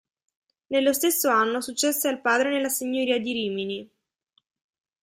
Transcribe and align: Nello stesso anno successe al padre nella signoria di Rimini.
Nello 0.69 0.93
stesso 0.93 1.29
anno 1.29 1.61
successe 1.61 2.07
al 2.07 2.21
padre 2.21 2.49
nella 2.49 2.69
signoria 2.69 3.19
di 3.19 3.33
Rimini. 3.33 3.89